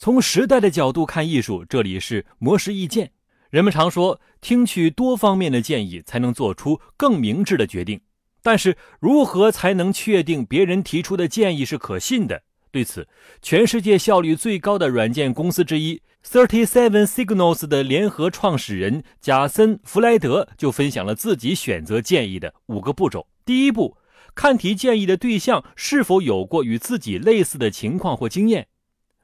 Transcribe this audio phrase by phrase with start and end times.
[0.00, 3.10] 从时代的角度看艺术，这里是魔石意见。
[3.50, 8.00] 人们常说，听取多方面的建议，才能做出更明智的决定。
[8.42, 12.44] 但是，如何才能确定别人提出的建议是可信的？
[12.70, 13.06] 对此，
[13.42, 23.26] 全世界效率最高的软件公司之一 Thirty Seven Signals 的联合创始人贾森·弗莱德就分享了自己选择建议的五个步骤。
[23.44, 23.98] 第一步，
[24.34, 28.68] 看提建议的对象是否有过与自己类似的情况或经验。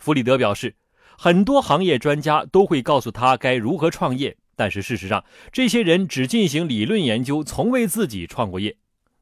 [0.00, 0.74] 弗里德表示，
[1.16, 8.74] 很多行业专家都会告诉他该如何创业，但是事实上，这些人只进行理论研究，从未自己创过业。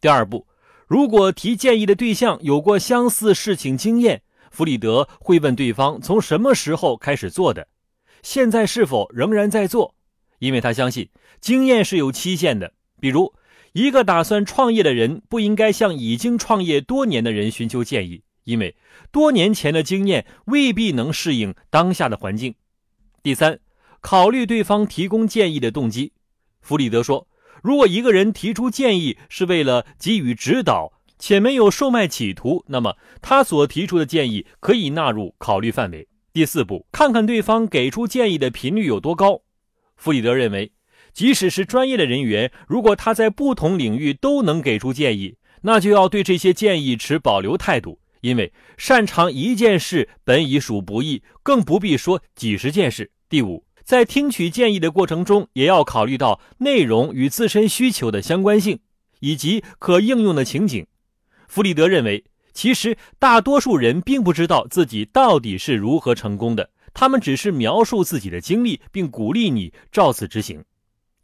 [0.00, 0.46] 第二步，
[0.88, 7.68] 如果提建议的对象有过相似事情经验，弗里德会问对方从什么时候开始做的，
[8.22, 9.94] 现在是否仍然在做，
[10.40, 11.08] 因为他相信
[11.40, 12.72] 经验是有期限的。
[13.00, 13.32] 比如，
[13.74, 18.23] 一个打算创业的人不应该向已经创业多年的人寻求建议。
[18.44, 18.76] 因为
[19.10, 22.54] 多年前的经验未必能适应当下的环境。
[23.22, 23.58] 第三，
[24.00, 26.12] 考虑对方提供建议的动机。
[26.60, 27.26] 弗里德说，
[27.62, 36.06] 如果一个人提出建议是为了给予指导，且没有售卖企图，那么他所提出的建议可以纳入考虑范围。
[36.32, 39.42] 第四步，看看对方给出建议的频率有多高。
[39.96, 40.72] 弗里德认为，
[41.12, 48.00] 即使是专业的人员，如果他在不同领域都能给出建议，那就要对这些建议持保留态度。
[48.24, 53.10] 因为擅长一件事本已属不易，更不必说几十件事。
[53.28, 58.80] 第五，在听取建议的过程中，也要考虑到内容与自身需求的相关性，
[59.20, 60.86] 以及可应用的情景。
[61.48, 70.64] 弗里德认为，其实大多数人并不知道自己到底是如何成功的，他们只是描述自己的经历，并鼓励你照此执行。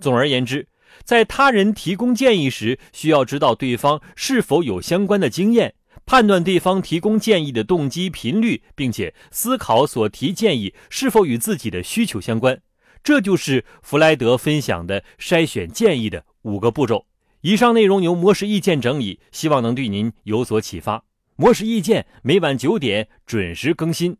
[0.00, 0.68] 总而言之，
[1.02, 5.72] 在他人提供建议时，需要知道对方是否有相关的经验。
[6.10, 12.60] 判断对方提供建议的动机频率，并且思考所提建议是否与自己的需求相关，
[13.04, 17.06] 这就是弗莱德分享的筛选建议的五个步骤。
[17.42, 21.04] 以上内容由模式意见整理，希望能对您有所启发。
[21.36, 24.16] 模式意见每晚九点准时更新。